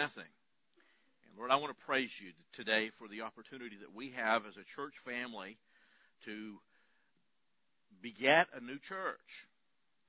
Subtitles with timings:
[0.00, 0.24] nothing.
[1.28, 4.56] And Lord, I want to praise you today for the opportunity that we have as
[4.56, 5.58] a church family
[6.24, 6.58] to
[8.00, 9.46] beget a new church,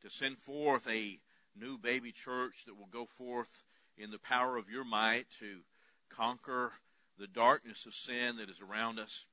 [0.03, 1.19] to send forth a
[1.59, 3.49] new baby church that will go forth
[3.97, 5.57] in the power of your might to
[6.15, 6.71] conquer
[7.19, 9.25] the darkness of sin that is around us.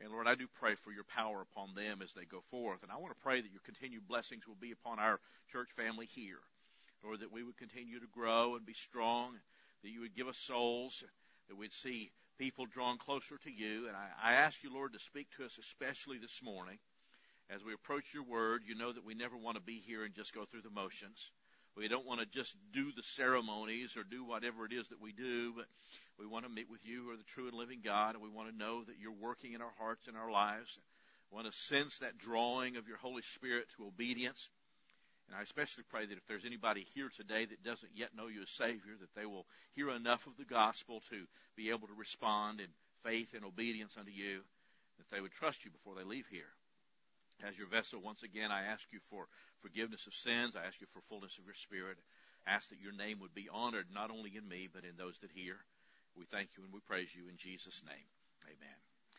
[0.00, 2.84] And Lord, I do pray for your power upon them as they go forth.
[2.84, 5.18] And I want to pray that your continued blessings will be upon our
[5.50, 6.38] church family here.
[7.02, 9.34] Lord, that we would continue to grow and be strong,
[9.86, 11.04] that you would give us souls,
[11.48, 13.86] that we'd see people drawn closer to you.
[13.86, 16.78] And I, I ask you, Lord, to speak to us especially this morning.
[17.48, 20.12] As we approach your word, you know that we never want to be here and
[20.12, 21.30] just go through the motions.
[21.76, 25.12] We don't want to just do the ceremonies or do whatever it is that we
[25.12, 25.66] do, but
[26.18, 28.28] we want to meet with you who are the true and living God, and we
[28.28, 30.76] want to know that you're working in our hearts and our lives.
[31.30, 34.48] We want to sense that drawing of your Holy Spirit to obedience.
[35.28, 38.42] And I especially pray that if there's anybody here today that doesn't yet know you
[38.42, 41.26] as Savior, that they will hear enough of the gospel to
[41.56, 42.68] be able to respond in
[43.02, 44.42] faith and obedience unto you,
[44.98, 46.54] that they would trust you before they leave here.
[47.46, 49.26] As your vessel, once again, I ask you for
[49.60, 50.56] forgiveness of sins.
[50.56, 51.98] I ask you for fullness of your Spirit.
[52.46, 55.18] I ask that your name would be honored not only in me, but in those
[55.20, 55.56] that hear.
[56.16, 58.08] We thank you and we praise you in Jesus' name.
[58.46, 58.78] Amen.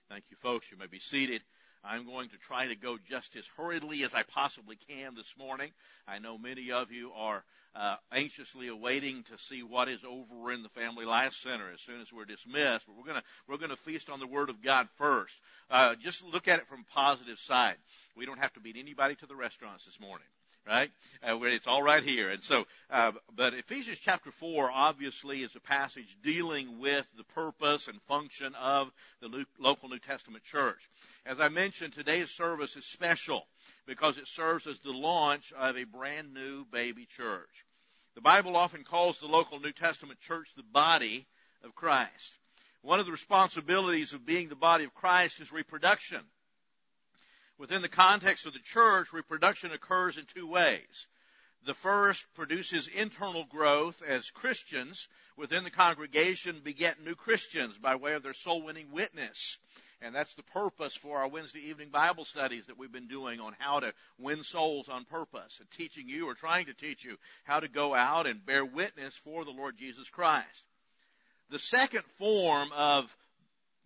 [0.10, 0.72] Thank you, folks.
[0.72, 1.44] You may be seated.
[1.84, 5.72] I'm going to try to go just as hurriedly as I possibly can this morning.
[6.08, 7.44] I know many of you are
[7.76, 12.02] uh, anxiously awaiting to see what is over in the Family Life Center as soon
[12.02, 12.86] as we're dismissed.
[12.88, 15.36] But we're to we're to feast on the Word of God first.
[15.70, 17.76] Uh, just look at it from a positive side.
[18.16, 20.28] We don't have to beat anybody to the restaurants this morning
[20.68, 20.92] right?
[21.28, 22.30] Uh, it's all right here.
[22.30, 27.88] And so, uh, but Ephesians chapter 4 obviously is a passage dealing with the purpose
[27.88, 30.90] and function of the local New Testament church.
[31.26, 33.46] As I mentioned, today's service is special
[33.86, 37.66] because it serves as the launch of a brand new baby church.
[38.16, 41.28] The Bible often calls the local New Testament church the body
[41.64, 42.38] of Christ.
[42.82, 46.22] One of the responsibilities of being the body of Christ is reproduction.
[47.58, 51.08] Within the context of the church, reproduction occurs in two ways.
[51.66, 58.14] The first produces internal growth as Christians within the congregation beget new Christians by way
[58.14, 59.58] of their soul winning witness.
[60.02, 63.56] And that's the purpose for our Wednesday evening Bible studies that we've been doing on
[63.58, 67.68] how to win souls on purpose teaching you or trying to teach you how to
[67.68, 70.64] go out and bear witness for the Lord Jesus Christ.
[71.50, 73.16] The second form of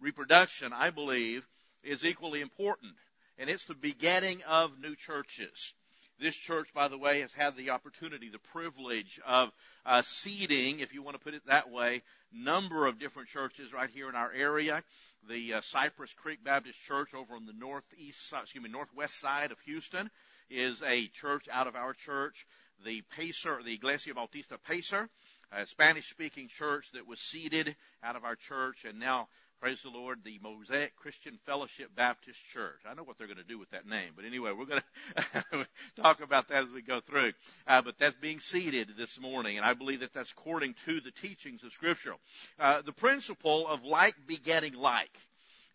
[0.02, 1.48] reproduction, I believe,
[1.84, 2.94] is equally important
[3.38, 5.74] and it's the beginning of new churches.
[6.20, 9.52] This church, by the way, has had the opportunity, the privilege of
[9.88, 13.90] uh, seeding, if you want to put it that way, number of different churches right
[13.90, 14.84] here in our area.
[15.28, 19.60] The uh, Cypress Creek Baptist Church over on the northeast, excuse me, northwest side of
[19.62, 20.12] Houston
[20.52, 22.46] is a church out of our church.
[22.86, 25.10] The Pacer, the Iglesia Bautista Pacer,
[25.52, 29.28] a Spanish-speaking church that was seeded out of our church, and now
[29.62, 32.80] praise the Lord, the Mosaic Christian Fellowship Baptist Church.
[32.90, 34.82] I know what they're going to do with that name, but anyway, we're going
[35.52, 35.68] to
[36.02, 37.34] talk about that as we go through.
[37.68, 41.12] Uh, but that's being seeded this morning, and I believe that that's according to the
[41.12, 42.16] teachings of Scripture.
[42.60, 45.16] Uh, the principle of like begetting like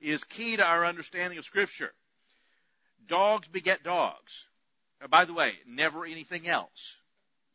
[0.00, 1.92] is key to our understanding of Scripture.
[3.06, 4.48] Dogs beget dogs.
[5.00, 6.96] Uh, by the way, never anything else.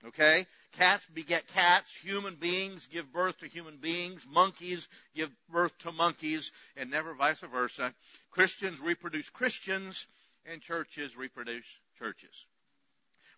[0.08, 0.48] Okay?
[0.74, 1.96] Cats beget cats.
[1.96, 4.26] Human beings give birth to human beings.
[4.30, 7.94] Monkeys give birth to monkeys, and never vice versa.
[8.32, 10.08] Christians reproduce Christians,
[10.46, 11.66] and churches reproduce
[12.00, 12.46] churches.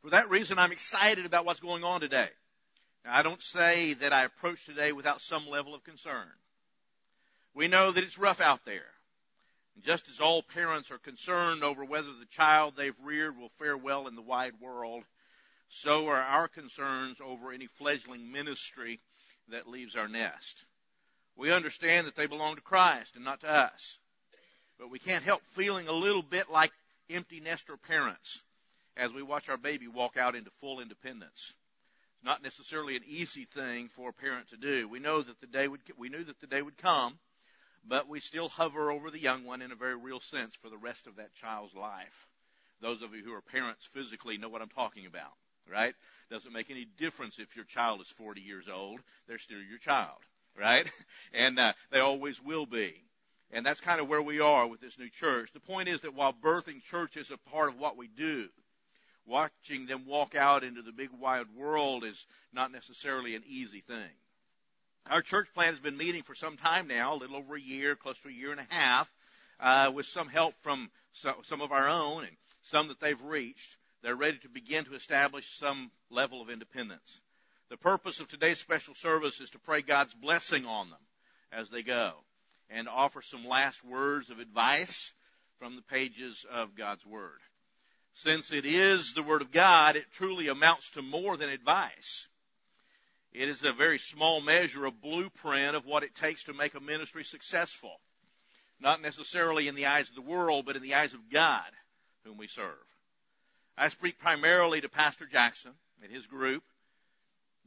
[0.02, 2.30] For that reason, I'm excited about what's going on today.
[3.06, 6.28] Now, I don't say that I approach today without some level of concern.
[7.54, 8.92] We know that it's rough out there.
[9.76, 13.78] And just as all parents are concerned over whether the child they've reared will fare
[13.78, 15.04] well in the wide world,
[15.82, 19.00] so are our concerns over any fledgling ministry
[19.50, 20.66] that leaves our nest.
[21.36, 23.98] We understand that they belong to Christ and not to us.
[24.78, 26.72] But we can't help feeling a little bit like
[27.10, 28.42] empty nester parents
[28.96, 31.54] as we watch our baby walk out into full independence.
[32.16, 34.88] It's not necessarily an easy thing for a parent to do.
[34.88, 37.18] We know that the day would, we knew that the day would come,
[37.88, 40.78] but we still hover over the young one in a very real sense for the
[40.78, 42.28] rest of that child's life.
[42.80, 45.34] Those of you who are parents physically know what I'm talking about
[45.72, 45.96] right?
[46.30, 49.00] Doesn't make any difference if your child is 40 years old.
[49.28, 50.20] They're still your child,
[50.60, 50.92] right?
[51.34, 52.94] And uh, they always will be.
[53.52, 55.52] And that's kind of where we are with this new church.
[55.54, 58.48] The point is that while birthing church is a part of what we do,
[59.26, 64.10] watching them walk out into the big wide world is not necessarily an easy thing.
[65.10, 67.96] Our church plan has been meeting for some time now, a little over a year,
[67.96, 69.10] close to a year and a half,
[69.60, 74.16] uh, with some help from some of our own and some that they've reached they're
[74.16, 77.22] ready to begin to establish some level of independence.
[77.70, 81.00] The purpose of today's special service is to pray God's blessing on them
[81.52, 82.12] as they go
[82.70, 85.14] and offer some last words of advice
[85.58, 87.40] from the pages of God's Word.
[88.16, 92.28] Since it is the Word of God, it truly amounts to more than advice.
[93.32, 96.80] It is a very small measure, a blueprint of what it takes to make a
[96.80, 98.00] ministry successful.
[98.80, 101.72] Not necessarily in the eyes of the world, but in the eyes of God,
[102.26, 102.76] whom we serve.
[103.78, 105.72] I speak primarily to Pastor Jackson
[106.04, 106.64] and his group,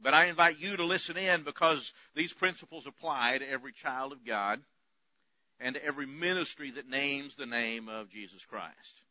[0.01, 4.25] but I invite you to listen in because these principles apply to every child of
[4.25, 4.61] God
[5.59, 9.01] and to every ministry that names the name of Jesus Christ.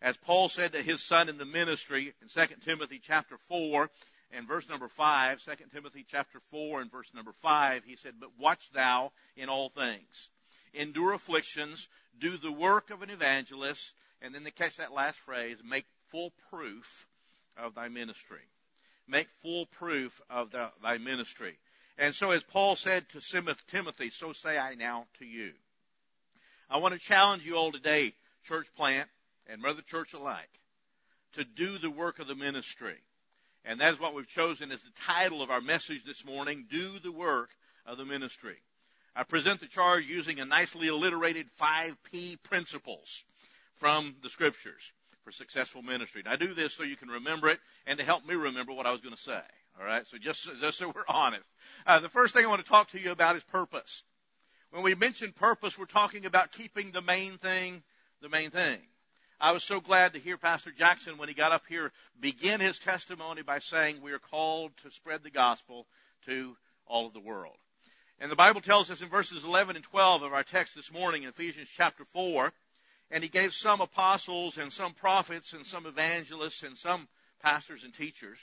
[0.00, 3.90] As Paul said to his son in the ministry in 2 Timothy chapter 4
[4.30, 8.38] and verse number 5, 2 Timothy chapter 4 and verse number 5, he said, But
[8.38, 10.28] watch thou in all things.
[10.72, 11.88] Endure afflictions,
[12.20, 13.92] do the work of an evangelist,
[14.22, 17.06] and then to catch that last phrase, make full proof
[17.56, 18.40] of thy ministry.
[19.06, 21.58] Make full proof of the, thy ministry.
[21.98, 23.20] And so as Paul said to
[23.68, 25.52] Timothy, so say I now to you.
[26.70, 28.12] I want to challenge you all today,
[28.44, 29.08] church plant
[29.46, 30.50] and mother church alike,
[31.32, 32.96] to do the work of the ministry.
[33.64, 36.98] And that is what we've chosen as the title of our message this morning, Do
[36.98, 37.50] the Work
[37.86, 38.56] of the Ministry.
[39.16, 43.24] I present the charge using a nicely alliterated 5P principles
[43.78, 44.92] from the scriptures
[45.28, 46.22] for successful ministry.
[46.24, 48.86] And I do this so you can remember it and to help me remember what
[48.86, 49.40] I was going to say.
[49.78, 51.44] All right, so just, just so we're honest.
[51.86, 54.02] Uh, the first thing I want to talk to you about is purpose.
[54.70, 57.82] When we mention purpose, we're talking about keeping the main thing
[58.22, 58.78] the main thing.
[59.40, 62.78] I was so glad to hear Pastor Jackson when he got up here begin his
[62.78, 65.86] testimony by saying we are called to spread the gospel
[66.26, 67.54] to all of the world.
[68.18, 71.22] And the Bible tells us in verses 11 and 12 of our text this morning
[71.22, 72.52] in Ephesians chapter 4,
[73.10, 77.08] and he gave some apostles and some prophets and some evangelists and some
[77.42, 78.38] pastors and teachers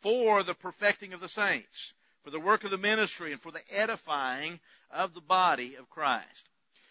[0.00, 3.62] for the perfecting of the saints, for the work of the ministry and for the
[3.70, 4.60] edifying
[4.90, 6.48] of the body of Christ.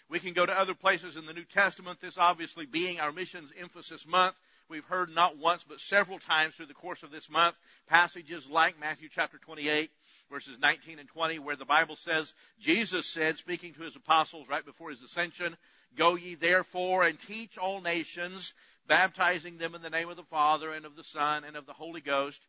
[0.10, 3.52] We can go to other places in the New Testament, this obviously being our missions
[3.60, 4.36] emphasis month.
[4.70, 7.56] We've heard not once but several times through the course of this month
[7.88, 9.90] passages like Matthew chapter 28
[10.30, 14.66] verses 19 and 20 where the Bible says, Jesus said, speaking to his apostles right
[14.66, 15.56] before his ascension,
[15.96, 18.54] Go ye therefore and teach all nations,
[18.88, 21.74] baptizing them in the name of the Father and of the Son and of the
[21.74, 22.42] Holy Ghost,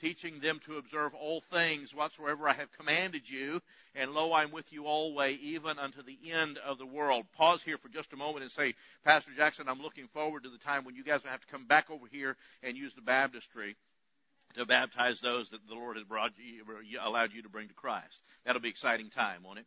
[0.00, 3.62] teaching them to observe all things whatsoever I have commanded you,
[3.94, 7.24] and lo, I'm with you always, even unto the end of the world.
[7.36, 10.58] Pause here for just a moment and say, Pastor Jackson, I'm looking forward to the
[10.58, 13.76] time when you guys will have to come back over here and use the baptistry
[14.56, 18.20] to baptize those that the Lord has brought you, allowed you to bring to Christ.
[18.44, 19.66] That'll be exciting time, won't it?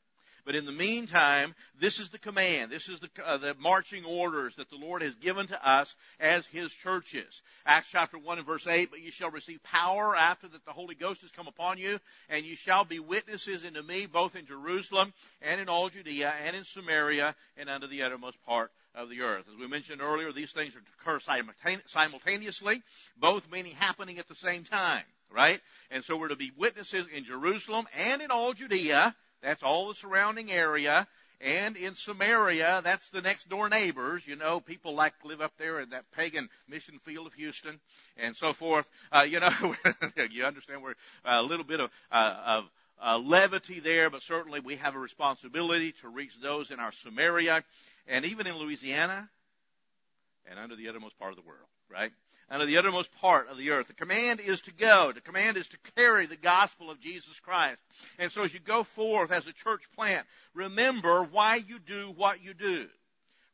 [0.50, 2.72] But in the meantime, this is the command.
[2.72, 6.44] This is the, uh, the marching orders that the Lord has given to us as
[6.48, 7.44] His churches.
[7.68, 10.96] Acts chapter 1 and verse 8, but you shall receive power after that the Holy
[10.96, 12.00] Ghost has come upon you,
[12.32, 15.14] and you shall be witnesses unto me both in Jerusalem
[15.44, 19.46] and in all Judea and in Samaria and unto the uttermost part of the earth.
[19.54, 21.20] As we mentioned earlier, these things occur
[21.86, 22.82] simultaneously,
[23.20, 25.62] both meaning happening at the same time, right?
[25.92, 29.96] And so we're to be witnesses in Jerusalem and in all Judea that's all the
[29.96, 31.08] surrounding area.
[31.42, 34.24] And in Samaria, that's the next door neighbors.
[34.26, 37.80] You know, people like live up there in that pagan mission field of Houston
[38.18, 38.90] and so forth.
[39.12, 39.50] Uh, you know,
[40.32, 42.72] you understand we're a little bit of, uh, of
[43.02, 47.64] uh, levity there, but certainly we have a responsibility to reach those in our Samaria
[48.08, 49.30] and even in Louisiana
[50.50, 52.12] and under the uttermost part of the world, right?
[52.50, 53.88] And of the uttermost part of the earth.
[53.88, 55.12] The command is to go.
[55.14, 57.82] The command is to carry the gospel of Jesus Christ.
[58.18, 62.44] And so as you go forth as a church plant, remember why you do what
[62.44, 62.88] you do.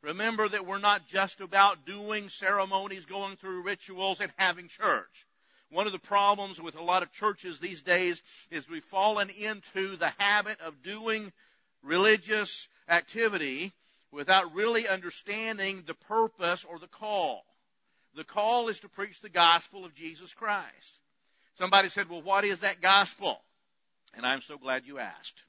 [0.02, 5.26] Remember that we're not just about doing ceremonies, going through rituals, and having church.
[5.70, 9.96] One of the problems with a lot of churches these days is we've fallen into
[9.96, 11.32] the habit of doing
[11.82, 13.72] religious activity
[14.12, 17.44] without really understanding the purpose or the call.
[18.16, 20.98] The call is to preach the gospel of Jesus Christ.
[21.58, 23.38] Somebody said, well, what is that gospel?
[24.16, 25.42] And I'm so glad you asked.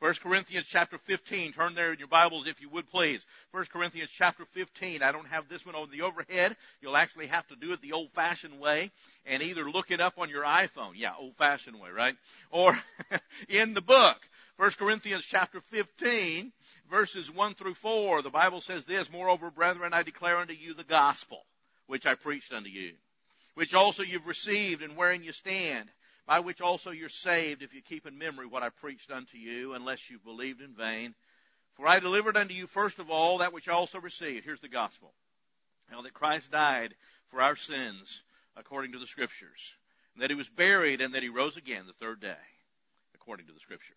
[0.00, 1.52] 1 Corinthians chapter 15.
[1.52, 3.24] Turn there in your Bibles if you would please.
[3.52, 5.02] 1 Corinthians chapter 15.
[5.02, 6.56] I don't have this one on the overhead.
[6.82, 8.90] You'll actually have to do it the old fashioned way
[9.24, 10.92] and either look it up on your iPhone.
[10.96, 12.16] Yeah, old fashioned way, right?
[12.50, 12.78] Or
[13.48, 14.18] in the book.
[14.56, 16.52] 1 Corinthians chapter 15
[16.90, 18.20] verses 1 through 4.
[18.20, 21.44] The Bible says this, Moreover, brethren, I declare unto you the gospel
[21.90, 22.92] which I preached unto you,
[23.54, 25.88] which also you've received and wherein you stand,
[26.24, 29.74] by which also you're saved if you keep in memory what I preached unto you,
[29.74, 31.16] unless you've believed in vain.
[31.74, 34.44] For I delivered unto you first of all that which I also received.
[34.44, 35.12] Here's the gospel.
[35.90, 36.94] Now that Christ died
[37.28, 38.22] for our sins
[38.56, 39.74] according to the scriptures,
[40.18, 42.34] that he was buried, and that he rose again the third day,
[43.16, 43.96] according to the scriptures.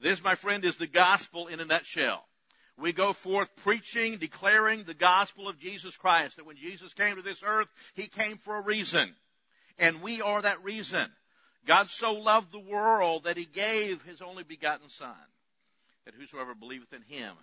[0.00, 2.24] This, my friend, is the gospel in a nutshell.
[2.78, 7.22] We go forth preaching, declaring the gospel of Jesus Christ, that when Jesus came to
[7.22, 9.14] this earth, he came for a reason.
[9.78, 11.10] And we are that reason.
[11.66, 15.14] God so loved the world that he gave his only begotten Son,
[16.04, 17.34] that whosoever believeth in him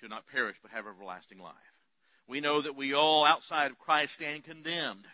[0.00, 1.54] should not perish but have everlasting life.
[2.26, 5.06] We know that we all outside of Christ stand condemned.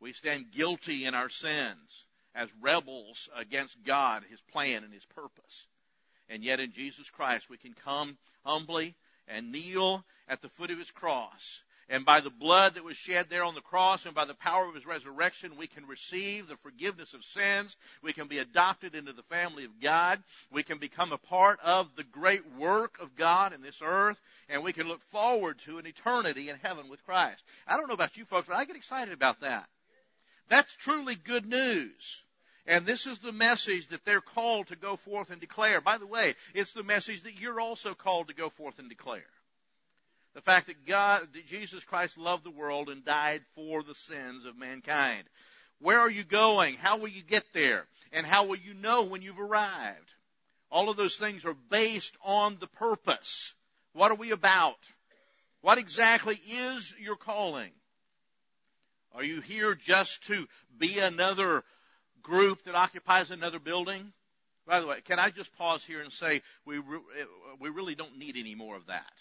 [0.00, 2.04] We stand guilty in our sins
[2.34, 5.66] as rebels against God, His plan, and His purpose.
[6.32, 8.94] And yet in Jesus Christ we can come humbly
[9.28, 11.62] and kneel at the foot of His cross
[11.92, 14.66] and by the blood that was shed there on the cross and by the power
[14.66, 17.76] of his resurrection, we can receive the forgiveness of sins.
[18.02, 20.22] We can be adopted into the family of God.
[20.50, 24.18] We can become a part of the great work of God in this earth.
[24.48, 27.42] And we can look forward to an eternity in heaven with Christ.
[27.66, 29.68] I don't know about you folks, but I get excited about that.
[30.48, 32.22] That's truly good news.
[32.66, 35.80] And this is the message that they're called to go forth and declare.
[35.80, 39.24] By the way, it's the message that you're also called to go forth and declare.
[40.34, 44.44] The fact that God, that Jesus Christ loved the world and died for the sins
[44.44, 45.24] of mankind.
[45.80, 46.76] Where are you going?
[46.76, 47.86] How will you get there?
[48.12, 50.14] And how will you know when you've arrived?
[50.70, 53.52] All of those things are based on the purpose.
[53.92, 54.78] What are we about?
[55.60, 57.70] What exactly is your calling?
[59.14, 60.46] Are you here just to
[60.78, 61.64] be another
[62.22, 64.12] group that occupies another building?
[64.66, 67.00] By the way, can I just pause here and say we, re-
[67.58, 69.12] we really don't need any more of that.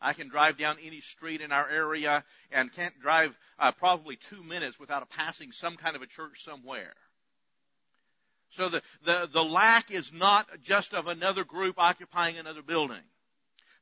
[0.00, 4.42] I can drive down any street in our area and can't drive uh, probably two
[4.42, 6.94] minutes without passing some kind of a church somewhere.
[8.50, 13.02] So the, the, the lack is not just of another group occupying another building.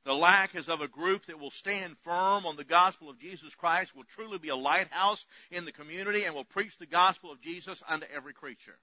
[0.04, 3.54] The lack is of a group that will stand firm on the gospel of Jesus
[3.54, 7.40] Christ, will truly be a lighthouse in the community, and will preach the gospel of
[7.40, 8.76] Jesus unto every creature.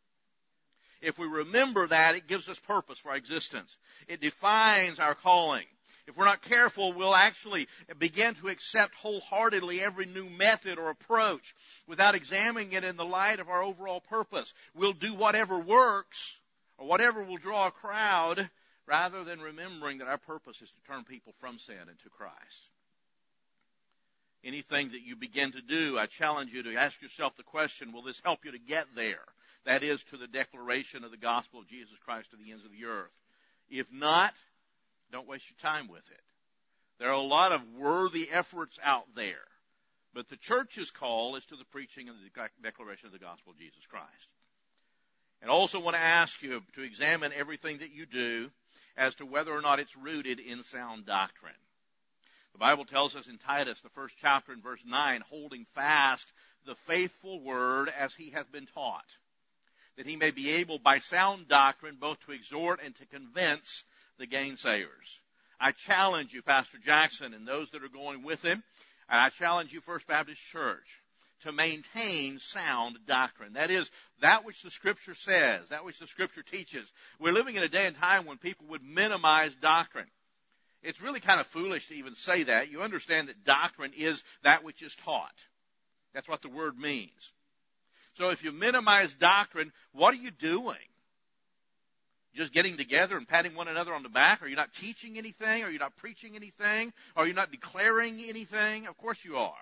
[1.01, 3.77] If we remember that, it gives us purpose for our existence.
[4.07, 5.65] It defines our calling.
[6.07, 7.67] If we're not careful, we'll actually
[7.99, 11.55] begin to accept wholeheartedly every new method or approach
[11.87, 14.53] without examining it in the light of our overall purpose.
[14.73, 16.35] We'll do whatever works
[16.77, 18.49] or whatever will draw a crowd
[18.87, 22.69] rather than remembering that our purpose is to turn people from sin into Christ.
[24.43, 28.01] Anything that you begin to do, I challenge you to ask yourself the question, will
[28.01, 29.23] this help you to get there?
[29.65, 32.71] That is to the declaration of the gospel of Jesus Christ to the ends of
[32.71, 33.11] the earth.
[33.69, 34.33] If not,
[35.11, 36.23] don't waste your time with it.
[36.97, 39.45] There are a lot of worthy efforts out there.
[40.13, 43.59] But the church's call is to the preaching and the declaration of the gospel of
[43.59, 44.07] Jesus Christ.
[45.41, 48.51] And I also want to ask you to examine everything that you do
[48.97, 51.53] as to whether or not it's rooted in sound doctrine.
[52.53, 56.31] The Bible tells us in Titus, the first chapter in verse 9, holding fast
[56.65, 59.05] the faithful word as he hath been taught,
[59.97, 63.83] that he may be able by sound doctrine both to exhort and to convince
[64.17, 65.19] the gainsayers.
[65.59, 68.63] I challenge you, Pastor Jackson, and those that are going with him,
[69.09, 71.00] and I challenge you, First Baptist Church,
[71.41, 73.53] to maintain sound doctrine.
[73.53, 73.89] That is,
[74.21, 76.91] that which the Scripture says, that which the Scripture teaches.
[77.19, 80.07] We're living in a day and time when people would minimize doctrine.
[80.83, 82.71] It's really kind of foolish to even say that.
[82.71, 85.35] You understand that doctrine is that which is taught.
[86.13, 87.31] That's what the word means.
[88.15, 90.77] So if you minimize doctrine, what are you doing?
[92.35, 94.41] just getting together and patting one another on the back?
[94.41, 95.63] Are you not teaching anything?
[95.63, 96.93] Are you not preaching anything?
[97.15, 98.87] Are you not declaring anything?
[98.87, 99.53] Of course you are.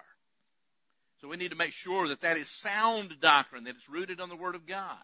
[1.21, 4.29] So we need to make sure that that is sound doctrine, that it's rooted on
[4.29, 4.97] the Word of God.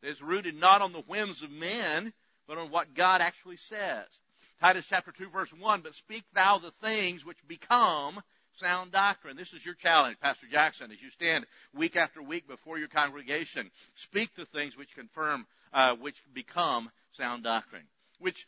[0.00, 2.12] That it's rooted not on the whims of men,
[2.48, 4.06] but on what God actually says.
[4.60, 8.22] Titus chapter 2 verse 1, but speak thou the things which become
[8.56, 9.36] sound doctrine.
[9.36, 13.70] This is your challenge, Pastor Jackson, as you stand week after week before your congregation.
[13.94, 17.84] Speak the things which confirm uh, which become sound doctrine,
[18.18, 18.46] which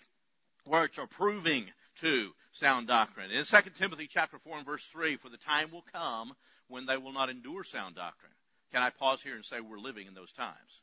[0.65, 1.65] which are proving
[2.01, 3.31] to sound doctrine.
[3.31, 6.33] In 2 Timothy chapter 4 and verse 3, for the time will come
[6.69, 8.33] when they will not endure sound doctrine.
[8.73, 10.81] Can I pause here and say we're living in those times?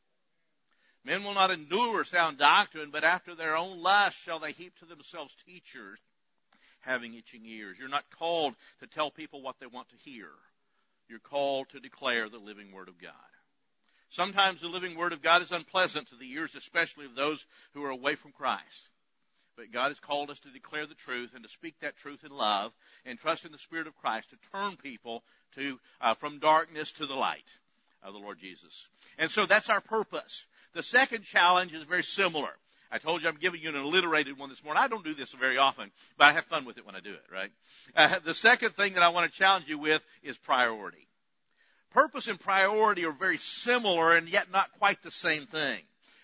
[1.03, 4.85] Men will not endure sound doctrine, but after their own lust shall they heap to
[4.85, 5.99] themselves teachers
[6.81, 7.77] having itching ears.
[7.79, 10.29] You're not called to tell people what they want to hear.
[11.09, 13.11] You're called to declare the living Word of God.
[14.09, 17.83] Sometimes the living Word of God is unpleasant to the ears, especially of those who
[17.83, 18.89] are away from Christ.
[19.57, 22.31] But God has called us to declare the truth and to speak that truth in
[22.31, 22.71] love
[23.05, 25.23] and trust in the Spirit of Christ to turn people
[25.55, 27.47] to uh, from darkness to the light
[28.03, 28.87] of the Lord Jesus.
[29.17, 30.45] And so that's our purpose.
[30.73, 32.49] The second challenge is very similar.
[32.91, 34.81] I told you I'm giving you an alliterated one this morning.
[34.83, 37.13] I don't do this very often, but I have fun with it when I do
[37.13, 37.51] it, right?
[37.95, 41.07] Uh, the second thing that I want to challenge you with is priority.
[41.91, 45.79] Purpose and priority are very similar and yet not quite the same thing.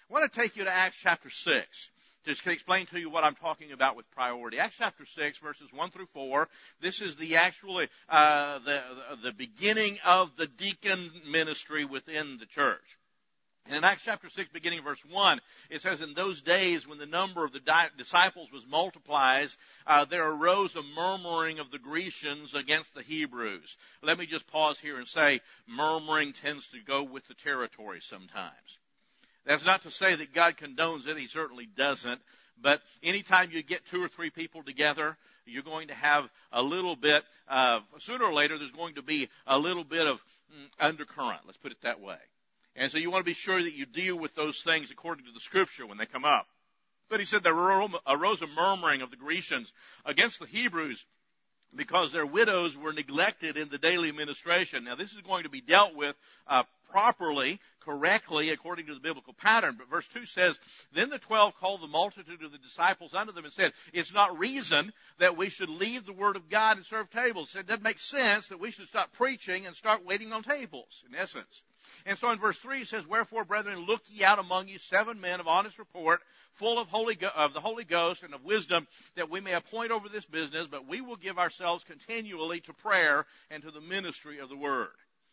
[0.10, 1.89] I want to take you to Acts chapter 6
[2.27, 4.60] to explain to you what I'm talking about with priority.
[4.60, 6.48] Acts chapter 6 verses 1 through 4.
[6.81, 8.81] This is the actually, uh, the,
[9.24, 12.98] the beginning of the deacon ministry within the church.
[13.67, 17.05] And in Acts chapter 6, beginning verse 1, it says, In those days when the
[17.05, 19.50] number of the di- disciples was multiplied,
[19.86, 23.75] uh, there arose a murmuring of the Grecians against the Hebrews.
[24.01, 28.77] Let me just pause here and say, murmuring tends to go with the territory sometimes.
[29.47, 32.21] That's not to say that God condones it, He certainly doesn't,
[32.61, 36.97] but anytime you get two or three people together, you're going to have a little
[36.97, 40.17] bit of, sooner or later, there's going to be a little bit of
[40.53, 42.17] mm, undercurrent, let's put it that way.
[42.75, 45.31] And so you want to be sure that you deal with those things according to
[45.31, 46.47] the scripture when they come up.
[47.09, 49.71] But he said there arose a murmuring of the Grecians
[50.03, 51.03] against the Hebrews
[51.75, 54.83] because their widows were neglected in the daily administration.
[54.83, 56.15] Now this is going to be dealt with
[56.47, 59.75] uh, properly, correctly, according to the biblical pattern.
[59.77, 60.59] But verse 2 says,
[60.93, 64.38] Then the twelve called the multitude of the disciples unto them and said, It's not
[64.39, 67.55] reason that we should leave the word of God and serve tables.
[67.55, 71.15] It doesn't make sense that we should stop preaching and start waiting on tables, in
[71.15, 71.63] essence.
[72.06, 75.20] And so in verse 3 it says, Wherefore, brethren, look ye out among you seven
[75.20, 78.88] men of honest report, full of, Holy Go- of the Holy Ghost and of wisdom,
[79.15, 83.25] that we may appoint over this business, but we will give ourselves continually to prayer
[83.50, 84.89] and to the ministry of the word.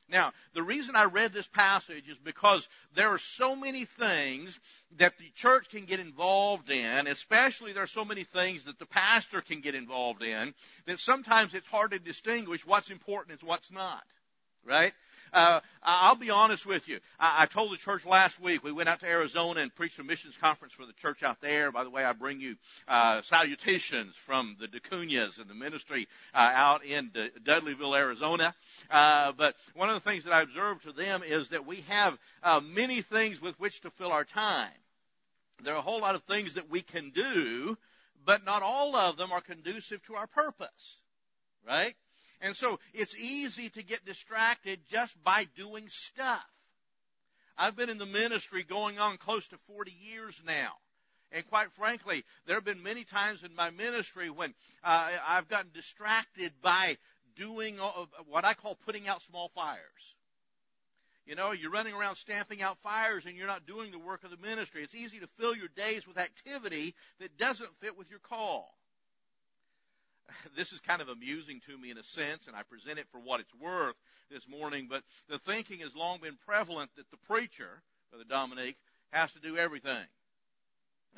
[0.09, 4.61] Now, the reason I read this passage is because there are so many things
[4.99, 8.87] that the church can get involved in, especially there are so many things that the
[8.87, 10.55] pastor can get involved in,
[10.87, 14.03] that sometimes it's hard to distinguish what's important and what's not.
[14.63, 14.93] Right?
[15.35, 17.01] Uh, I'll be honest with you.
[17.19, 20.05] I, I told the church last week we went out to Arizona and preached a
[20.05, 21.73] missions conference for the church out there.
[21.73, 22.55] By the way, I bring you
[22.87, 28.55] uh, salutations from the Dacunas and the ministry uh, out in D- Dudleyville, Arizona.
[28.89, 32.17] Uh, but one of the things that I observed to them is that we have
[32.45, 34.71] uh, many things with which to fill our time.
[35.65, 37.77] There are a whole lot of things that we can do,
[38.25, 40.97] but not all of them are conducive to our purpose.
[41.67, 41.97] Right?
[42.41, 46.45] And so it's easy to get distracted just by doing stuff.
[47.57, 50.73] I've been in the ministry going on close to 40 years now.
[51.33, 55.71] And quite frankly, there have been many times in my ministry when uh, I've gotten
[55.73, 56.97] distracted by
[57.37, 57.79] doing
[58.29, 60.15] what I call putting out small fires.
[61.27, 64.31] You know, you're running around stamping out fires and you're not doing the work of
[64.31, 64.83] the ministry.
[64.83, 68.77] It's easy to fill your days with activity that doesn't fit with your call.
[70.57, 73.19] this is kind of amusing to me in a sense, and I present it for
[73.19, 73.97] what it's worth
[74.31, 78.77] this morning, but the thinking has long been prevalent that the preacher, Brother Dominique,
[79.11, 80.07] has to do everything.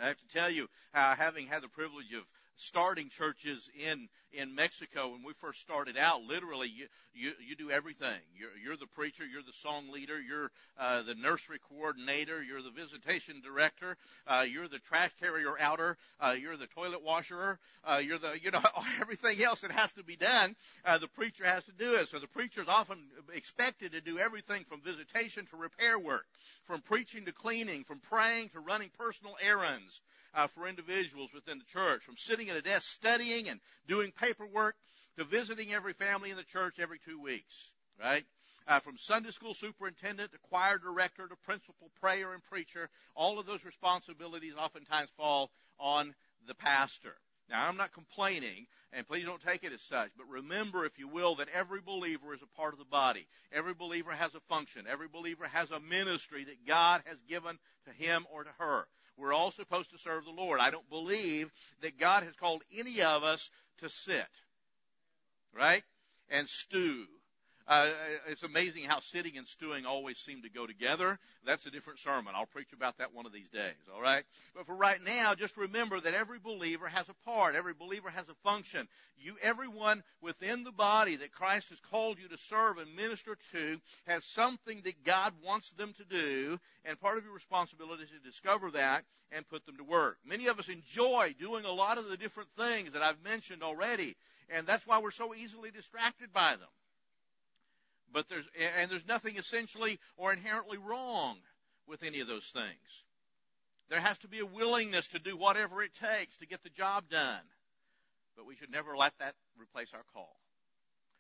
[0.01, 2.25] I have to tell you, uh, having had the privilege of
[2.57, 6.23] starting churches in in Mexico when we first started out.
[6.23, 8.21] Literally, you you, you do everything.
[8.39, 12.71] You're, you're the preacher, you're the song leader, you're uh, the nursery coordinator, you're the
[12.71, 18.19] visitation director, uh, you're the trash carrier outer, uh, you're the toilet washer, uh, you're
[18.19, 18.63] the you know
[19.01, 20.55] everything else that has to be done.
[20.85, 22.09] Uh, the preacher has to do it.
[22.09, 22.99] So the preacher is often
[23.35, 26.27] expected to do everything from visitation to repair work,
[26.65, 30.01] from preaching to cleaning, from praying to running personal errands
[30.37, 34.77] uh, for individuals within the church, from sitting at a desk studying and doing paperwork
[35.17, 38.25] to visiting every family in the church every two weeks, right?
[38.69, 43.47] Uh, from Sunday school superintendent to choir director to principal, prayer, and preacher, all of
[43.47, 46.15] those responsibilities oftentimes fall on
[46.47, 47.15] the pastor.
[47.49, 51.07] Now, I'm not complaining, and please don't take it as such, but remember, if you
[51.07, 53.27] will, that every believer is a part of the body.
[53.53, 54.87] Every believer has a function.
[54.89, 58.87] Every believer has a ministry that God has given to him or to her.
[59.17, 60.61] We're all supposed to serve the Lord.
[60.61, 61.51] I don't believe
[61.83, 64.29] that God has called any of us to sit,
[65.55, 65.85] right?
[66.29, 67.07] And stew
[67.69, 67.91] uh,
[68.29, 71.19] it's amazing how sitting and stewing always seem to go together.
[71.45, 72.35] That's a different sermon.
[72.37, 74.25] I'll preach about that one of these days, all right?
[74.55, 77.57] But for right now, just remember that every believer has a part.
[77.57, 78.87] Every believer has a function.
[79.17, 83.81] You, everyone within the body that Christ has called you to serve and minister to
[84.07, 88.19] has something that God wants them to do, and part of your responsibility is to
[88.21, 90.19] discover that and put them to work.
[90.25, 94.17] Many of us enjoy doing a lot of the different things that I've mentioned already,
[94.49, 96.69] and that's why we're so easily distracted by them.
[98.13, 98.45] But there's,
[98.79, 101.39] and there's nothing essentially or inherently wrong
[101.87, 103.05] with any of those things.
[103.89, 107.09] There has to be a willingness to do whatever it takes to get the job
[107.11, 107.43] done.
[108.37, 110.37] But we should never let that replace our call.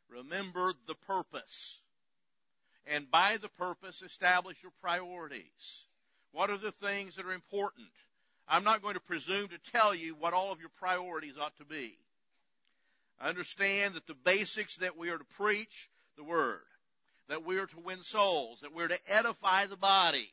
[0.08, 1.78] Remember the purpose.
[2.86, 5.84] And by the purpose, establish your priorities.
[6.32, 7.88] What are the things that are important?
[8.48, 11.64] I'm not going to presume to tell you what all of your priorities ought to
[11.64, 11.98] be.
[13.20, 16.60] I understand that the basics that we are to preach, the Word.
[17.28, 20.28] That we are to win souls, that we're to edify the body,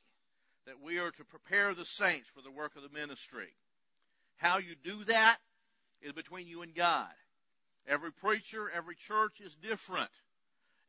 [0.65, 3.49] that we are to prepare the saints for the work of the ministry.
[4.37, 5.37] How you do that
[6.01, 7.11] is between you and God.
[7.87, 10.09] Every preacher, every church is different.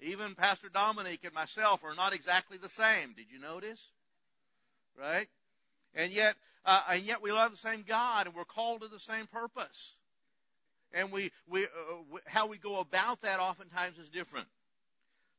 [0.01, 3.15] Even Pastor Dominic and myself are not exactly the same.
[3.17, 3.81] Did you notice?
[4.99, 5.29] Right?
[5.95, 9.01] And yet, uh, and yet we love the same God and we're called to the
[9.01, 9.95] same purpose.
[10.93, 11.69] And we, we, uh,
[12.27, 14.47] how we go about that oftentimes is different.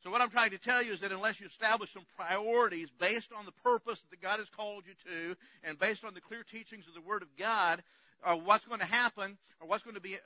[0.06, 3.32] So what I'm trying to tell you is that unless you establish some priorities based
[3.36, 6.88] on the purpose that God has called you to and based on the clear teachings
[6.88, 7.82] of the Word of God,
[8.24, 10.20] uh, what's going to happen or what's going to be, uh,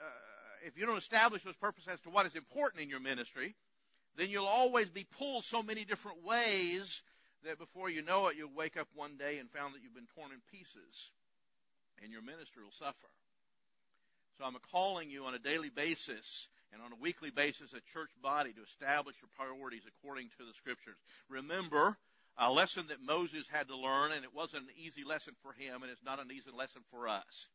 [0.68, 3.56] if you don't establish those purposes as to what is important in your ministry,
[4.18, 7.02] then you'll always be pulled so many different ways
[7.46, 10.10] that before you know it, you'll wake up one day and found that you've been
[10.13, 11.10] torn in pieces
[12.04, 13.08] and your ministry will suffer.
[14.38, 18.12] So I'm calling you on a daily basis and on a weekly basis a church
[18.21, 20.97] body to establish your priorities according to the scriptures.
[21.29, 21.97] Remember,
[22.38, 25.84] a lesson that Moses had to learn, and it wasn't an easy lesson for him,
[25.84, 27.47] and it's not an easy lesson for us.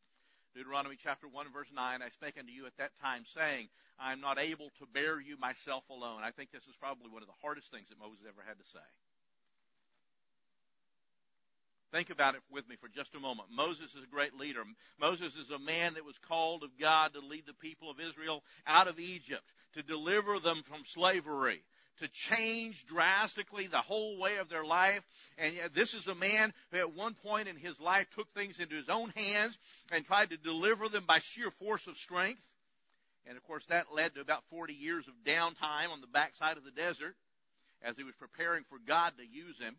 [0.55, 4.20] Deuteronomy chapter 1 verse 9, I spake unto you at that time saying, I am
[4.20, 6.22] not able to bear you myself alone.
[6.22, 8.66] I think this is probably one of the hardest things that Moses ever had to
[8.70, 8.87] say.
[11.95, 13.51] Think about it with me for just a moment.
[13.55, 14.65] Moses is a great leader.
[15.01, 18.43] Moses is a man that was called of God to lead the people of Israel
[18.67, 21.63] out of Egypt, to deliver them from slavery,
[22.01, 25.03] to change drastically the whole way of their life.
[25.39, 28.59] And yet this is a man who at one point in his life took things
[28.59, 29.57] into his own hands
[29.93, 32.43] and tried to deliver them by sheer force of strength.
[33.25, 36.65] And of course that led to about 40 years of downtime on the backside of
[36.65, 37.15] the desert
[37.85, 39.77] as he was preparing for God to use him.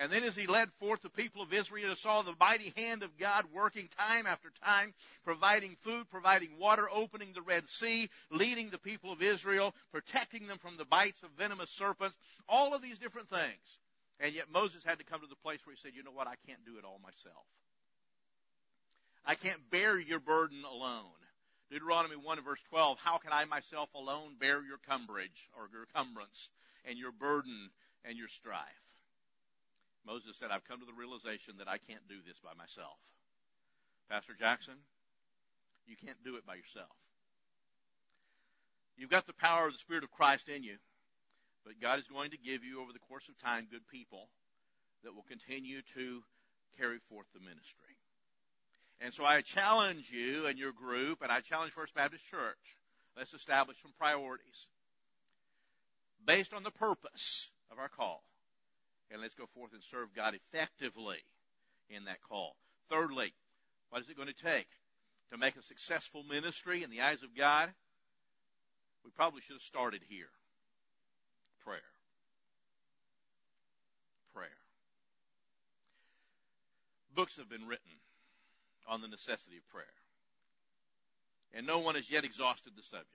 [0.00, 3.18] And then as he led forth the people of Israel, saw the mighty hand of
[3.18, 8.78] God working time after time, providing food, providing water, opening the Red Sea, leading the
[8.78, 12.16] people of Israel, protecting them from the bites of venomous serpents,
[12.48, 13.78] all of these different things.
[14.20, 16.28] And yet Moses had to come to the place where he said, you know what,
[16.28, 17.44] I can't do it all myself.
[19.26, 21.04] I can't bear your burden alone.
[21.70, 26.50] Deuteronomy 1 verse 12, how can I myself alone bear your cumbrage or your cumbrance
[26.84, 27.70] and your burden
[28.04, 28.62] and your strife?
[30.06, 32.96] Moses said, I've come to the realization that I can't do this by myself.
[34.08, 34.74] Pastor Jackson,
[35.86, 36.96] you can't do it by yourself.
[38.96, 40.76] You've got the power of the Spirit of Christ in you,
[41.64, 44.28] but God is going to give you over the course of time good people
[45.04, 46.22] that will continue to
[46.78, 47.96] carry forth the ministry.
[49.00, 52.58] And so I challenge you and your group, and I challenge First Baptist Church,
[53.16, 54.66] let's establish some priorities
[56.26, 58.22] based on the purpose of our call
[59.10, 61.18] and let's go forth and serve God effectively
[61.90, 62.56] in that call.
[62.90, 63.32] Thirdly,
[63.90, 64.68] what is it going to take
[65.30, 67.70] to make a successful ministry in the eyes of God?
[69.04, 70.28] We probably should have started here.
[71.64, 71.80] Prayer.
[74.34, 74.48] Prayer.
[77.14, 77.90] Books have been written
[78.86, 79.86] on the necessity of prayer.
[81.54, 83.08] And no one has yet exhausted the subject.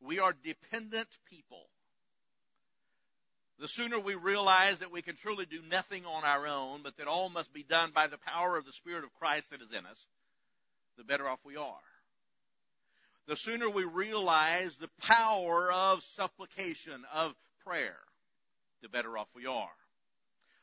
[0.00, 1.66] We are dependent people
[3.58, 7.06] the sooner we realize that we can truly do nothing on our own, but that
[7.06, 9.86] all must be done by the power of the Spirit of Christ that is in
[9.86, 10.06] us,
[10.96, 11.76] the better off we are.
[13.28, 17.34] The sooner we realize the power of supplication, of
[17.64, 17.98] prayer,
[18.82, 19.70] the better off we are.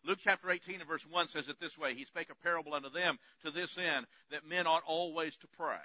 [0.06, 2.90] Luke chapter 18 and verse 1 says it this way, He spake a parable unto
[2.90, 5.76] them to this end, that men ought always to pray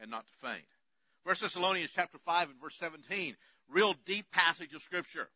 [0.00, 0.64] and not to faint.
[1.24, 3.36] 1 Thessalonians chapter 5 and verse 17,
[3.68, 5.28] real deep passage of scripture.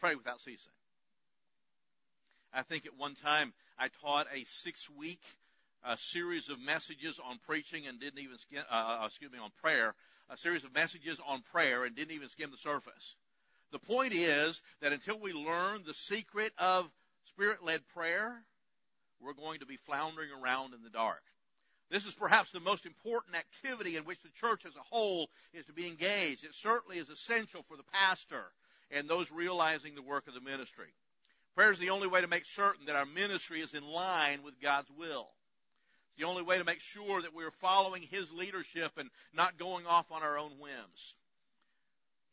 [0.00, 0.72] Pray without ceasing.
[2.52, 5.20] I think at one time I taught a six week
[5.84, 9.50] uh, series of messages on preaching and didn't even skim, uh, uh, excuse me, on
[9.60, 9.94] prayer,
[10.30, 13.16] a series of messages on prayer and didn't even skim the surface.
[13.72, 16.88] The point is that until we learn the secret of
[17.26, 18.42] spirit-led prayer,
[19.20, 21.22] we're going to be floundering around in the dark.
[21.90, 25.66] This is perhaps the most important activity in which the church as a whole is
[25.66, 26.44] to be engaged.
[26.44, 28.44] It certainly is essential for the pastor
[28.90, 30.88] and those realizing the work of the ministry.
[31.54, 34.60] Prayer is the only way to make certain that our ministry is in line with
[34.60, 35.28] God's will.
[36.08, 39.58] It's the only way to make sure that we are following His leadership and not
[39.58, 41.14] going off on our own whims.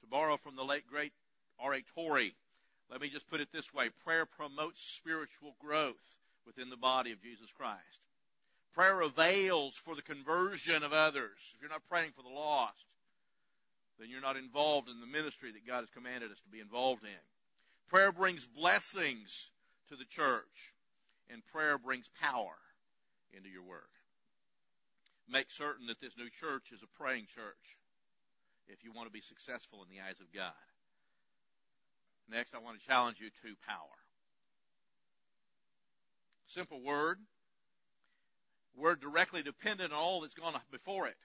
[0.02, 1.12] To borrow from the late great
[1.60, 1.84] R.A.
[1.96, 2.36] Torrey,
[2.92, 3.90] let me just put it this way.
[4.04, 5.96] Prayer promotes spiritual growth
[6.46, 7.82] within the body of Jesus Christ.
[8.76, 11.38] Prayer avails for the conversion of others.
[11.56, 12.86] If you're not praying for the lost,
[14.00, 17.04] then you're not involved in the ministry that God has commanded us to be involved
[17.04, 17.24] in.
[17.90, 19.50] Prayer brings blessings
[19.90, 20.74] to the church,
[21.30, 22.58] and prayer brings power
[23.34, 23.90] into your work.
[25.30, 27.78] Make certain that this new church is a praying church.
[28.68, 30.52] if you want to be successful in the eyes of God.
[32.30, 33.98] Next, I want to challenge you to power.
[36.48, 37.20] Simple word.
[38.76, 41.16] Word directly dependent on all that's gone before it.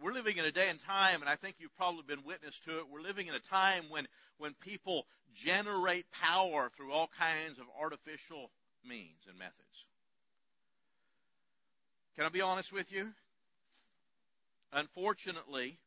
[0.00, 2.78] We're living in a day and time, and I think you've probably been witness to
[2.78, 2.88] it.
[2.90, 4.06] We're living in a time when,
[4.38, 8.50] when people generate power through all kinds of artificial
[8.84, 9.86] means and methods.
[12.16, 13.08] Can I be honest with you?
[14.72, 15.78] Unfortunately,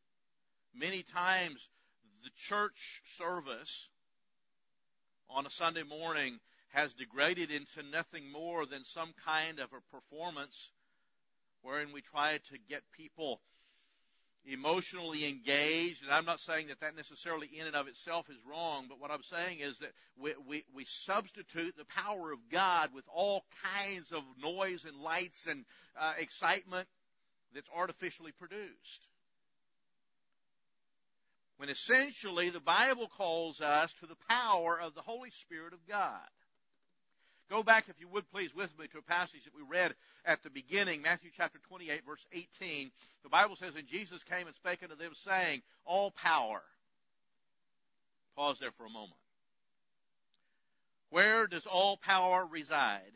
[0.74, 1.68] many times
[2.24, 3.88] the church service
[5.30, 6.40] on a Sunday morning
[6.70, 10.72] has degraded into nothing more than some kind of a performance
[11.62, 13.40] wherein we try to get people
[14.48, 18.86] emotionally engaged, and I'm not saying that that necessarily in and of itself is wrong,
[18.88, 23.06] but what I'm saying is that we, we, we substitute the power of God with
[23.14, 25.66] all kinds of noise and lights and
[26.00, 26.88] uh, excitement
[27.54, 29.08] that's artificially produced.
[31.58, 36.20] When essentially the Bible calls us to the power of the Holy Spirit of God.
[37.50, 39.94] Go back, if you would please, with me to a passage that we read
[40.26, 42.92] at the beginning, Matthew chapter 28, verse 18.
[43.24, 46.62] The Bible says, And Jesus came and spake unto them, saying, All power.
[48.36, 49.14] Pause there for a moment.
[51.12, 53.14] Where does all power reside?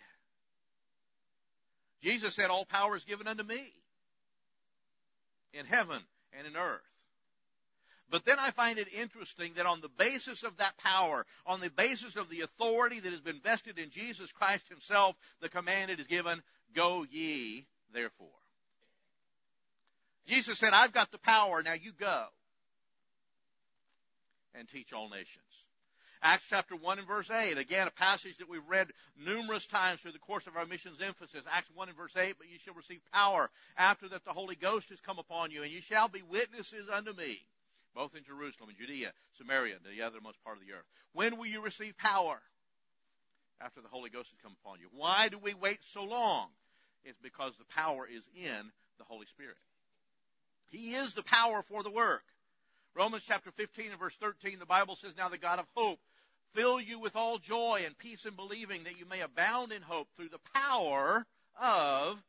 [2.04, 3.74] Jesus said, All power is given unto me
[5.54, 6.02] in heaven
[6.38, 6.82] and in earth.
[8.12, 11.69] But then I find it interesting that on the basis of that power, on the
[11.69, 16.08] basis of the authority that has been vested in Jesus Christ himself, the command is
[16.08, 16.41] given,
[16.76, 18.28] go ye therefore.
[20.28, 22.26] Jesus said, I've got the power, now you go
[24.56, 25.43] and teach all nations.
[26.22, 27.58] Acts chapter 1 and verse 8.
[27.58, 31.43] Again, a passage that we've read numerous times through the course of our missions emphasis.
[31.50, 32.36] Acts 1 and verse 8.
[32.38, 35.72] But you shall receive power after that the Holy Ghost has come upon you, and
[35.72, 37.39] you shall be witnesses unto me
[37.95, 40.86] both in Jerusalem and Judea, Samaria, and the othermost part of the earth.
[41.13, 42.39] When will you receive power?
[43.62, 44.88] After the Holy Ghost has come upon you.
[44.95, 46.47] Why do we wait so long?
[47.04, 49.58] It's because the power is in the Holy Spirit.
[50.69, 52.23] He is the power for the work.
[52.95, 55.99] Romans chapter 15 and verse 13, the Bible says, Now the God of hope
[56.54, 60.08] fill you with all joy and peace in believing that you may abound in hope
[60.15, 61.25] through the power
[61.62, 62.21] of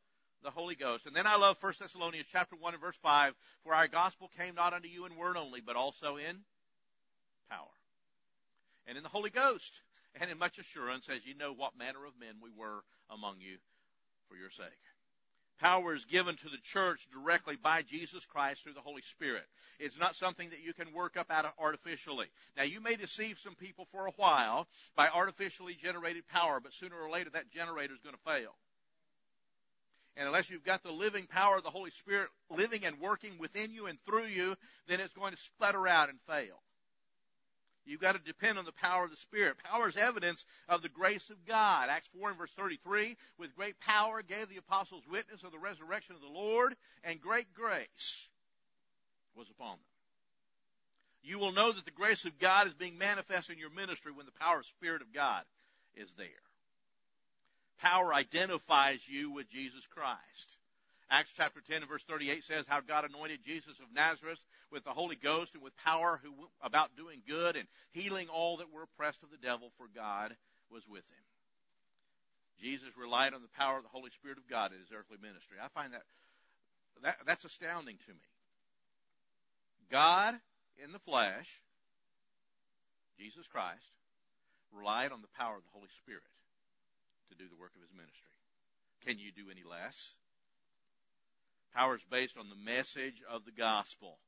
[0.43, 1.05] the Holy Ghost.
[1.05, 4.55] And then I love 1 Thessalonians chapter 1 and verse 5, for our gospel came
[4.55, 6.37] not unto you in word only, but also in
[7.49, 7.67] power.
[8.87, 9.71] And in the Holy Ghost,
[10.19, 13.57] and in much assurance, as you know what manner of men we were among you
[14.27, 14.67] for your sake.
[15.59, 19.45] Power is given to the church directly by Jesus Christ through the Holy Spirit.
[19.79, 22.25] It's not something that you can work up out of artificially.
[22.57, 26.95] Now you may deceive some people for a while by artificially generated power, but sooner
[26.99, 28.55] or later that generator is going to fail.
[30.17, 33.71] And unless you've got the living power of the Holy Spirit living and working within
[33.71, 34.55] you and through you,
[34.87, 36.61] then it's going to sputter out and fail.
[37.85, 39.57] You've got to depend on the power of the Spirit.
[39.63, 41.89] Power is evidence of the grace of God.
[41.89, 46.15] Acts 4 and verse 33, with great power gave the apostles witness of the resurrection
[46.15, 48.27] of the Lord, and great grace
[49.35, 49.79] was upon them.
[51.23, 54.25] You will know that the grace of God is being manifest in your ministry when
[54.25, 55.43] the power of Spirit of God
[55.95, 56.50] is there
[57.81, 60.55] power identifies you with Jesus Christ.
[61.09, 64.39] Acts chapter 10 and verse 38 says how God anointed Jesus of Nazareth
[64.71, 68.71] with the Holy Ghost and with power who about doing good and healing all that
[68.71, 70.33] were oppressed of the devil for God
[70.71, 71.25] was with him.
[72.61, 75.57] Jesus relied on the power of the Holy Spirit of God in his earthly ministry.
[75.61, 76.03] I find that,
[77.03, 78.29] that that's astounding to me.
[79.89, 80.35] God
[80.81, 81.59] in the flesh,
[83.19, 83.83] Jesus Christ,
[84.71, 86.23] relied on the power of the Holy Spirit
[87.31, 88.35] to do the work of his ministry.
[89.07, 89.95] Can you do any less?
[91.73, 94.19] Power is based on the message of the gospel,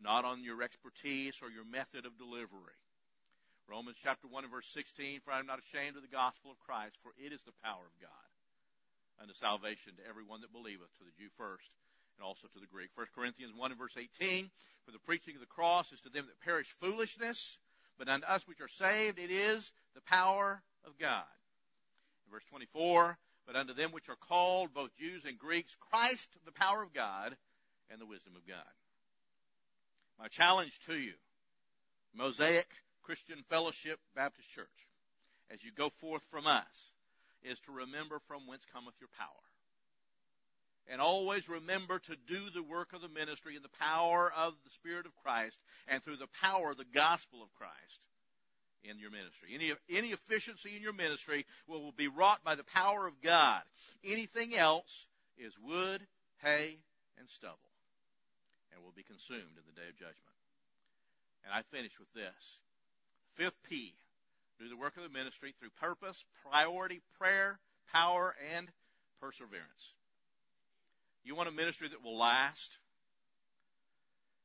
[0.00, 2.78] not on your expertise or your method of delivery.
[3.66, 6.60] Romans chapter 1 and verse 16, for I am not ashamed of the gospel of
[6.62, 8.28] Christ, for it is the power of God
[9.20, 11.66] unto salvation to everyone that believeth, to the Jew first,
[12.16, 12.90] and also to the Greek.
[12.94, 14.50] 1 Corinthians 1 and verse 18,
[14.84, 17.58] for the preaching of the cross is to them that perish foolishness,
[17.98, 21.24] but unto us which are saved it is the power of God.
[22.30, 26.82] Verse 24, but unto them which are called, both Jews and Greeks, Christ the power
[26.82, 27.36] of God
[27.90, 28.58] and the wisdom of God.
[30.18, 31.14] My challenge to you,
[32.14, 32.68] Mosaic
[33.02, 34.66] Christian Fellowship Baptist Church,
[35.50, 36.92] as you go forth from us,
[37.42, 39.28] is to remember from whence cometh your power.
[40.86, 44.70] And always remember to do the work of the ministry in the power of the
[44.70, 45.58] Spirit of Christ
[45.88, 48.00] and through the power of the gospel of Christ
[48.84, 49.50] in your ministry.
[49.54, 53.62] Any, any efficiency in your ministry will, will be wrought by the power of God.
[54.04, 55.06] Anything else
[55.38, 56.00] is wood,
[56.42, 56.76] hay,
[57.18, 57.58] and stubble.
[58.72, 60.36] and will be consumed in the day of judgment.
[61.44, 62.58] And I finish with this.
[63.34, 63.94] Fifth P.
[64.60, 67.58] Do the work of the ministry through purpose, priority, prayer,
[67.92, 68.68] power, and
[69.20, 69.94] perseverance.
[71.24, 72.78] You want a ministry that will last?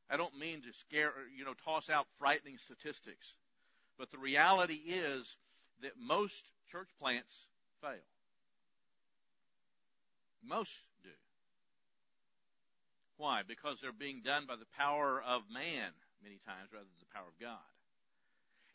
[0.09, 3.33] I don't mean to scare, you know, toss out frightening statistics,
[3.99, 5.35] but the reality is
[5.83, 7.35] that most church plants
[7.81, 7.91] fail.
[10.41, 11.09] Most do.
[13.17, 13.41] Why?
[13.45, 15.91] Because they're being done by the power of man
[16.23, 17.57] many times rather than the power of God.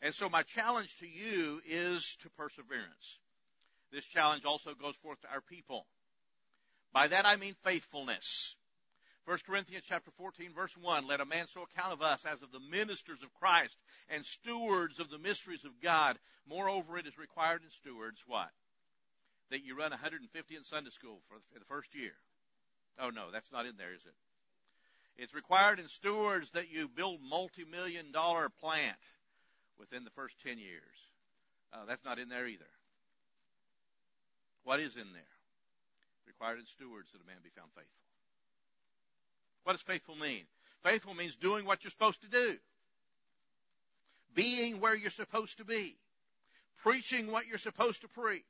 [0.03, 3.17] And so my challenge to you is to perseverance.
[3.91, 5.87] This challenge also goes forth to our people.
[6.93, 8.55] By that I mean faithfulness.
[9.25, 12.51] 1 Corinthians chapter 14 verse 1, let a man so account of us as of
[12.51, 13.75] the ministers of Christ
[14.09, 16.19] and stewards of the mysteries of God.
[16.47, 18.51] Moreover, it is required in stewards what?
[19.49, 22.13] That you run 150 in Sunday school for the first year.
[22.99, 24.13] Oh no, that's not in there, is it?
[25.17, 29.01] It's required in stewards that you build multi-million dollar plant
[29.79, 30.97] within the first 10 years.
[31.73, 32.65] Uh, that's not in there either.
[34.63, 35.33] What is in there?
[36.27, 38.04] Required in stewards that a man be found faithful.
[39.65, 40.43] What does faithful mean?
[40.83, 42.55] Faithful means doing what you're supposed to do.
[44.35, 45.97] Being where you're supposed to be.
[46.83, 48.43] Preaching what you're supposed to preach.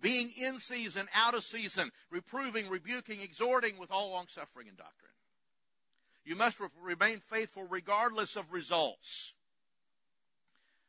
[0.00, 5.12] Being in season, out of season, reproving, rebuking, exhorting with all long suffering and doctrine.
[6.24, 9.34] You must remain faithful regardless of results.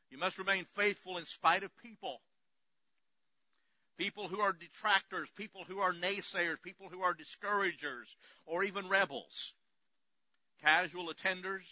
[0.09, 2.21] You must remain faithful in spite of people.
[3.97, 8.07] People who are detractors, people who are naysayers, people who are discouragers,
[8.45, 9.53] or even rebels.
[10.61, 11.67] Casual attenders,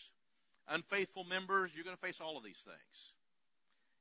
[0.70, 3.12] unfaithful members, you're going to face all of these things.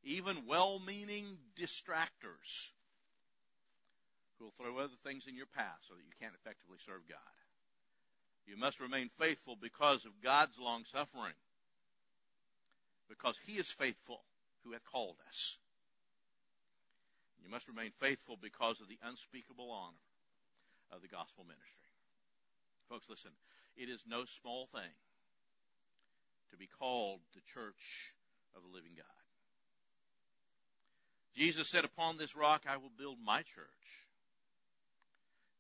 [0.03, 2.71] Even well-meaning distractors
[4.39, 7.19] who will throw other things in your path so that you can't effectively serve God.
[8.47, 11.35] You must remain faithful because of God's long suffering.
[13.09, 14.21] Because He is faithful
[14.65, 15.57] who hath called us.
[17.45, 20.05] You must remain faithful because of the unspeakable honor
[20.93, 21.91] of the gospel ministry.
[22.89, 23.31] Folks, listen,
[23.77, 24.95] it is no small thing
[26.51, 28.15] to be called the church
[28.57, 29.07] of the living God.
[31.37, 33.87] Jesus said, Upon this rock I will build my church,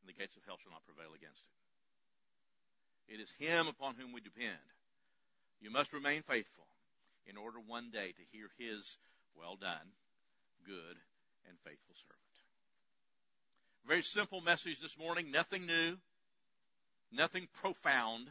[0.03, 3.15] and the gates of hell shall not prevail against it.
[3.15, 4.67] It is Him upon whom we depend.
[5.61, 6.67] You must remain faithful
[7.27, 8.99] in order one day to hear His
[9.37, 9.95] well done,
[10.67, 10.97] good,
[11.49, 12.21] and faithful servant.
[13.87, 15.97] Very simple message this morning, nothing new,
[17.13, 18.29] nothing profound,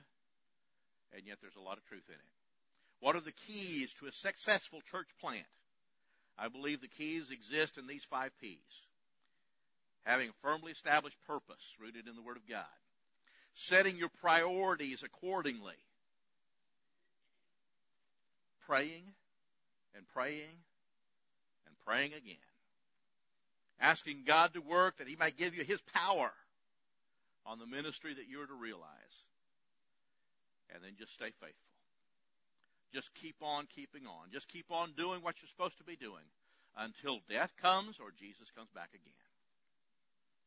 [1.16, 2.32] and yet there's a lot of truth in it.
[3.00, 5.46] What are the keys to a successful church plant?
[6.38, 8.58] I believe the keys exist in these five P's.
[10.04, 12.66] Having a firmly established purpose rooted in the Word of God.
[13.54, 15.76] Setting your priorities accordingly.
[18.66, 19.04] Praying
[19.96, 20.64] and praying
[21.66, 22.38] and praying again
[23.80, 26.32] asking God to work that He might give you His power
[27.46, 29.16] on the ministry that you're to realize.
[30.74, 31.70] And then just stay faithful.
[32.94, 34.32] Just keep on keeping on.
[34.32, 36.26] Just keep on doing what you're supposed to be doing
[36.78, 39.14] until death comes or Jesus comes back again.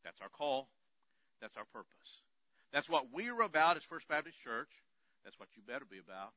[0.05, 0.69] That's our call.
[1.41, 2.23] That's our purpose.
[2.73, 4.71] That's what we're about as First Baptist Church.
[5.25, 6.33] That's what you better be about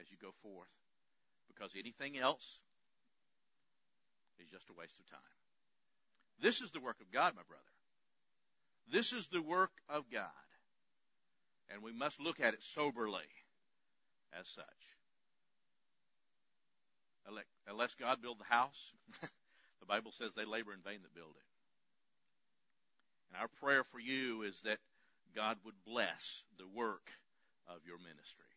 [0.00, 0.70] as you go forth.
[1.48, 2.60] Because anything else
[4.38, 5.41] is just a waste of time.
[6.40, 7.62] This is the work of God, my brother.
[8.90, 10.28] This is the work of God.
[11.72, 13.28] And we must look at it soberly
[14.38, 14.64] as such.
[17.68, 21.48] Unless God build the house, the Bible says they labor in vain that build it.
[23.30, 24.78] And our prayer for you is that
[25.34, 27.08] God would bless the work
[27.68, 28.51] of your ministry.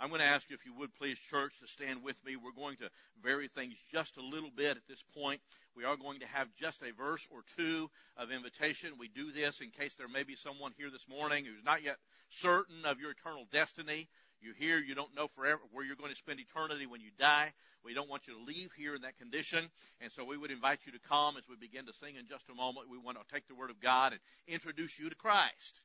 [0.00, 2.36] I'm going to ask you if you would please, church, to stand with me.
[2.36, 2.90] We're going to
[3.22, 5.40] vary things just a little bit at this point.
[5.76, 8.92] We are going to have just a verse or two of invitation.
[8.98, 11.96] We do this in case there may be someone here this morning who's not yet
[12.30, 14.08] certain of your eternal destiny.
[14.40, 17.52] You hear you don't know forever where you're going to spend eternity when you die.
[17.84, 19.68] We don't want you to leave here in that condition.
[20.00, 22.44] And so we would invite you to come as we begin to sing in just
[22.50, 22.88] a moment.
[22.88, 25.80] We want to take the Word of God and introduce you to Christ.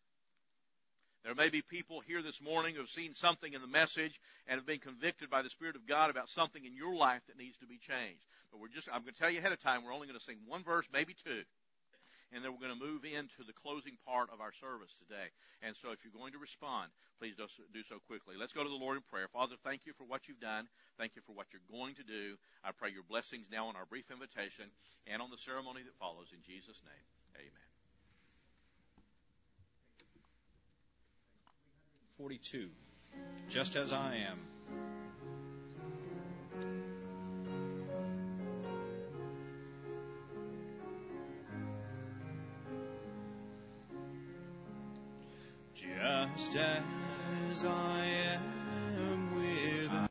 [1.23, 4.59] There may be people here this morning who have seen something in the message and
[4.59, 7.55] have been convicted by the Spirit of God about something in your life that needs
[7.59, 8.27] to be changed.
[8.51, 10.25] But we're just, I'm going to tell you ahead of time, we're only going to
[10.25, 11.47] sing one verse, maybe two.
[12.35, 15.31] And then we're going to move into the closing part of our service today.
[15.61, 18.35] And so if you're going to respond, please do so quickly.
[18.35, 19.29] Let's go to the Lord in prayer.
[19.31, 20.67] Father, thank you for what you've done.
[20.97, 22.35] Thank you for what you're going to do.
[22.65, 24.73] I pray your blessings now on our brief invitation
[25.07, 26.33] and on the ceremony that follows.
[26.33, 27.07] In Jesus' name,
[27.37, 27.72] amen.
[32.17, 32.69] 42.
[33.49, 34.39] just as I am.
[45.75, 48.53] Just as I am.